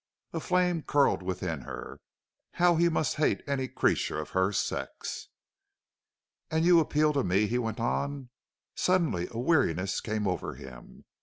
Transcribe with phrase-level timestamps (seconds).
[0.33, 1.99] A flame curled within her.
[2.53, 5.27] How he must hate any creature of her sex!
[6.49, 8.31] "And you appeal to me!" he went on.
[8.73, 11.05] Suddenly a weariness came over him.